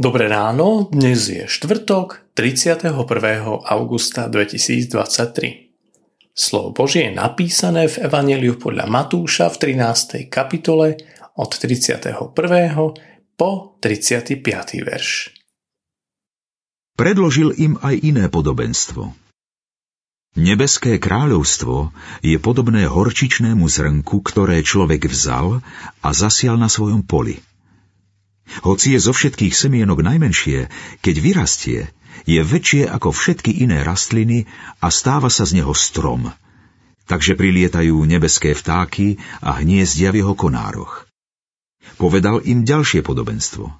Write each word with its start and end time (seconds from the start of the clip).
Dobré 0.00 0.32
ráno, 0.32 0.88
dnes 0.88 1.28
je 1.28 1.44
štvrtok 1.44 2.32
31. 2.32 2.88
augusta 3.68 4.32
2023. 4.32 4.96
Slovo 6.32 6.72
Božie 6.72 7.12
je 7.12 7.20
napísané 7.20 7.84
v 7.84 8.08
Evangeliu 8.08 8.56
podľa 8.56 8.88
Matúša 8.88 9.52
v 9.52 9.76
13. 9.76 10.32
kapitole 10.32 10.96
od 11.36 11.52
31. 11.52 12.16
po 13.36 13.76
35. 13.76 14.40
verš. 14.80 15.36
Predložil 16.96 17.60
im 17.60 17.76
aj 17.84 18.00
iné 18.00 18.32
podobenstvo. 18.32 19.12
Nebeské 20.40 20.96
kráľovstvo 20.96 21.92
je 22.24 22.40
podobné 22.40 22.88
horčičnému 22.88 23.68
zrnku, 23.68 24.24
ktoré 24.24 24.64
človek 24.64 25.12
vzal 25.12 25.60
a 26.00 26.08
zasial 26.16 26.56
na 26.56 26.72
svojom 26.72 27.04
poli– 27.04 27.36
hoci 28.66 28.94
je 28.94 29.00
zo 29.00 29.12
všetkých 29.14 29.54
semienok 29.54 30.02
najmenšie, 30.02 30.66
keď 31.00 31.14
vyrastie, 31.22 31.80
je 32.28 32.40
väčšie 32.42 32.90
ako 32.90 33.14
všetky 33.14 33.64
iné 33.64 33.80
rastliny 33.86 34.44
a 34.82 34.92
stáva 34.92 35.32
sa 35.32 35.48
z 35.48 35.62
neho 35.62 35.72
strom. 35.72 36.28
Takže 37.08 37.34
prilietajú 37.34 38.06
nebeské 38.06 38.54
vtáky 38.54 39.18
a 39.42 39.58
hniezdia 39.58 40.14
v 40.14 40.22
jeho 40.22 40.34
konároch. 40.38 41.10
Povedal 41.98 42.44
im 42.46 42.62
ďalšie 42.62 43.02
podobenstvo. 43.02 43.72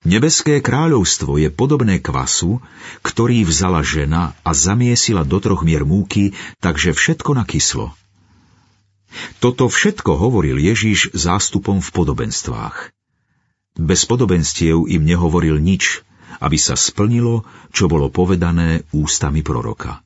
Nebeské 0.00 0.64
kráľovstvo 0.64 1.36
je 1.36 1.52
podobné 1.52 2.00
kvasu, 2.00 2.64
ktorý 3.04 3.44
vzala 3.44 3.84
žena 3.84 4.32
a 4.40 4.56
zamiesila 4.56 5.28
do 5.28 5.36
troch 5.44 5.60
mier 5.60 5.84
múky, 5.84 6.32
takže 6.64 6.96
všetko 6.96 7.36
nakyslo. 7.36 7.92
Toto 9.42 9.68
všetko 9.68 10.16
hovoril 10.16 10.56
Ježiš 10.56 11.12
zástupom 11.12 11.84
v 11.84 11.90
podobenstvách. 11.92 12.94
Bez 13.78 14.02
podobenstiev 14.08 14.90
im 14.90 15.02
nehovoril 15.06 15.62
nič, 15.62 16.02
aby 16.42 16.56
sa 16.58 16.74
splnilo, 16.74 17.46
čo 17.70 17.86
bolo 17.86 18.08
povedané 18.08 18.82
ústami 18.90 19.44
proroka. 19.44 20.02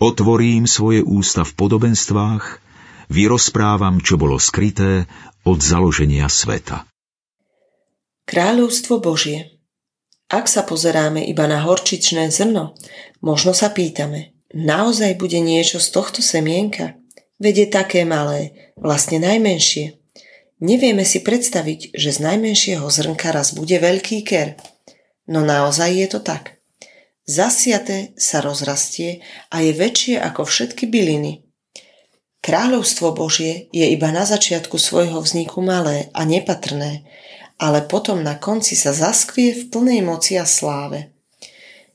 Otvorím 0.00 0.64
svoje 0.64 1.04
ústa 1.04 1.44
v 1.44 1.52
podobenstvách, 1.52 2.44
vyrozprávam, 3.12 4.00
čo 4.00 4.16
bolo 4.16 4.40
skryté 4.40 5.04
od 5.44 5.60
založenia 5.60 6.24
sveta. 6.30 6.88
Kráľovstvo 8.24 9.02
Božie 9.02 9.60
Ak 10.30 10.48
sa 10.48 10.64
pozeráme 10.64 11.26
iba 11.26 11.44
na 11.50 11.60
horčičné 11.66 12.32
zrno, 12.32 12.78
možno 13.20 13.52
sa 13.52 13.68
pýtame, 13.68 14.32
naozaj 14.54 15.18
bude 15.20 15.42
niečo 15.42 15.82
z 15.82 15.88
tohto 15.92 16.24
semienka? 16.24 16.96
Veď 17.36 17.68
také 17.68 18.08
malé, 18.08 18.72
vlastne 18.80 19.20
najmenšie– 19.20 19.96
Nevieme 20.60 21.08
si 21.08 21.24
predstaviť, 21.24 21.96
že 21.96 22.12
z 22.12 22.18
najmenšieho 22.20 22.84
zrnka 22.84 23.32
raz 23.32 23.56
bude 23.56 23.80
veľký 23.80 24.20
ker. 24.28 24.60
No 25.24 25.40
naozaj 25.40 25.88
je 25.96 26.08
to 26.12 26.20
tak. 26.20 26.60
Zasiate 27.24 28.12
sa 28.20 28.44
rozrastie 28.44 29.24
a 29.48 29.64
je 29.64 29.72
väčšie 29.72 30.20
ako 30.20 30.44
všetky 30.44 30.84
byliny. 30.84 31.48
Kráľovstvo 32.44 33.16
Božie 33.16 33.72
je 33.72 33.88
iba 33.88 34.12
na 34.12 34.28
začiatku 34.28 34.76
svojho 34.76 35.20
vzniku 35.24 35.64
malé 35.64 36.12
a 36.12 36.28
nepatrné, 36.28 37.08
ale 37.56 37.80
potom 37.84 38.20
na 38.20 38.36
konci 38.36 38.76
sa 38.76 38.92
zaskvie 38.92 39.56
v 39.56 39.62
plnej 39.72 40.00
moci 40.04 40.36
a 40.36 40.44
sláve. 40.44 41.12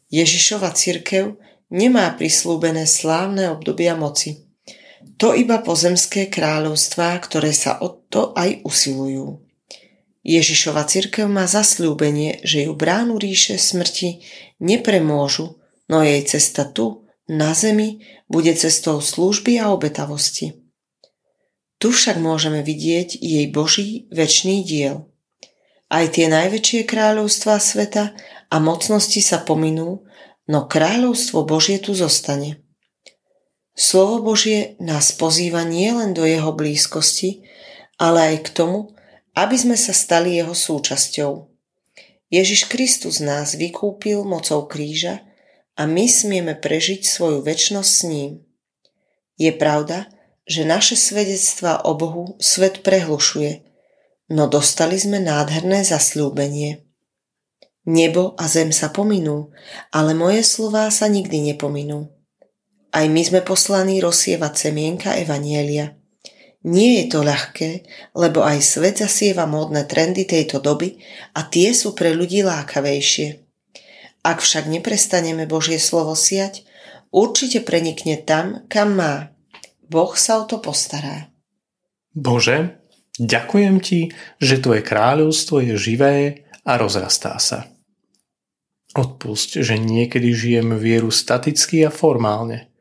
Ježišova 0.09 0.73
cirkev 0.73 1.37
nemá 1.69 2.13
prislúbené 2.17 2.89
slávne 2.89 3.53
obdobia 3.53 3.93
moci– 3.93 4.41
to 5.15 5.37
iba 5.37 5.61
pozemské 5.61 6.27
kráľovstvá, 6.27 7.15
ktoré 7.21 7.53
sa 7.53 7.79
o 7.79 7.89
to 8.09 8.33
aj 8.33 8.65
usilujú. 8.65 9.39
Ježišova 10.25 10.89
cirkev 10.89 11.29
má 11.29 11.45
zasľúbenie, 11.45 12.41
že 12.41 12.65
ju 12.65 12.73
bránu 12.73 13.21
ríše 13.21 13.61
smrti 13.61 14.25
nepremôžu, 14.57 15.61
no 15.85 16.01
jej 16.01 16.25
cesta 16.25 16.65
tu, 16.65 17.05
na 17.29 17.53
zemi, 17.53 18.01
bude 18.25 18.49
cestou 18.57 18.97
služby 19.01 19.61
a 19.61 19.69
obetavosti. 19.69 20.57
Tu 21.77 21.93
však 21.93 22.17
môžeme 22.17 22.65
vidieť 22.65 23.21
jej 23.21 23.45
Boží 23.53 24.09
väčší 24.09 24.65
diel. 24.65 25.05
Aj 25.93 26.09
tie 26.09 26.25
najväčšie 26.25 26.89
kráľovstvá 26.89 27.61
sveta 27.61 28.17
a 28.49 28.55
mocnosti 28.57 29.21
sa 29.21 29.45
pominú, 29.45 30.09
no 30.49 30.65
kráľovstvo 30.65 31.45
Božie 31.45 31.77
tu 31.77 31.93
zostane. 31.93 32.64
Slovo 33.75 34.23
Božie 34.23 34.79
nás 34.79 35.11
pozýva 35.11 35.67
nielen 35.67 36.15
do 36.15 36.23
jeho 36.23 36.55
blízkosti, 36.55 37.43
ale 37.99 38.31
aj 38.31 38.37
k 38.47 38.49
tomu, 38.55 38.95
aby 39.35 39.55
sme 39.59 39.75
sa 39.75 39.91
stali 39.91 40.39
jeho 40.39 40.55
súčasťou. 40.55 41.51
Ježiš 42.31 42.71
Kristus 42.71 43.19
nás 43.19 43.59
vykúpil 43.59 44.23
mocou 44.23 44.63
kríža 44.63 45.27
a 45.75 45.83
my 45.83 46.07
smieme 46.07 46.55
prežiť 46.55 47.03
svoju 47.03 47.43
väčnosť 47.43 47.91
s 47.91 48.01
ním. 48.07 48.31
Je 49.35 49.51
pravda, 49.51 50.07
že 50.47 50.63
naše 50.63 50.95
svedectvá 50.95 51.83
o 51.83 51.99
Bohu 51.99 52.39
svet 52.39 52.79
prehlušuje, 52.79 53.59
no 54.31 54.47
dostali 54.47 54.95
sme 54.95 55.19
nádherné 55.19 55.83
zasľúbenie. 55.83 56.79
Nebo 57.85 58.39
a 58.39 58.47
zem 58.47 58.71
sa 58.71 58.87
pominú, 58.87 59.51
ale 59.91 60.15
moje 60.15 60.47
slová 60.47 60.87
sa 60.89 61.11
nikdy 61.11 61.53
nepominú. 61.53 62.14
Aj 62.95 63.03
my 63.11 63.21
sme 63.27 63.43
poslaní 63.43 63.99
rozsievať 63.99 64.71
semienka 64.71 65.19
Evanielia. 65.19 65.99
Nie 66.63 67.03
je 67.03 67.05
to 67.11 67.27
ľahké, 67.27 67.83
lebo 68.15 68.39
aj 68.39 68.63
svet 68.63 69.03
zasieva 69.03 69.43
módne 69.43 69.83
trendy 69.83 70.23
tejto 70.23 70.63
doby 70.63 71.03
a 71.35 71.43
tie 71.43 71.75
sú 71.75 71.91
pre 71.91 72.15
ľudí 72.15 72.39
lákavejšie. 72.47 73.43
Ak 74.23 74.39
však 74.39 74.71
neprestaneme 74.71 75.43
Božie 75.43 75.75
slovo 75.75 76.15
siať, 76.15 76.63
určite 77.11 77.61
prenikne 77.67 78.15
tam, 78.15 78.63
kam 78.71 78.95
má. 78.95 79.35
Boh 79.91 80.15
sa 80.15 80.39
o 80.41 80.47
to 80.47 80.63
postará. 80.63 81.29
Bože, 82.15 82.79
ďakujem 83.19 83.75
Ti, 83.83 83.99
že 84.39 84.63
Tvoje 84.63 84.81
kráľovstvo 84.81 85.59
je 85.61 85.75
živé 85.75 86.47
a 86.63 86.79
rozrastá 86.79 87.37
sa. 87.43 87.67
Odpusť, 88.95 89.59
že 89.59 89.75
niekedy 89.75 90.31
žijem 90.31 90.79
vieru 90.79 91.11
staticky 91.11 91.83
a 91.83 91.91
formálne– 91.91 92.71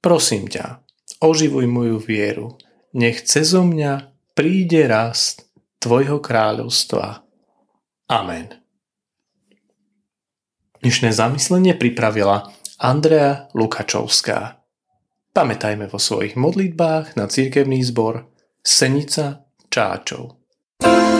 Prosím 0.00 0.48
ťa, 0.48 0.80
oživuj 1.20 1.68
moju 1.68 2.00
vieru, 2.00 2.56
nech 2.96 3.20
cezo 3.28 3.60
mňa 3.68 4.08
príde 4.32 4.88
rast 4.88 5.44
Tvojho 5.80 6.20
kráľovstva. 6.24 7.24
Amen. 8.08 8.48
Dnešné 10.80 11.12
zamyslenie 11.12 11.76
pripravila 11.76 12.48
Andrea 12.80 13.52
Lukačovská. 13.52 14.60
Pamätajme 15.36 15.84
vo 15.88 16.00
svojich 16.00 16.32
modlitbách 16.36 17.20
na 17.20 17.28
cirkevný 17.28 17.84
zbor 17.84 18.24
Senica 18.64 19.44
Čáčov. 19.68 20.40
thank 20.80 21.14
you 21.14 21.19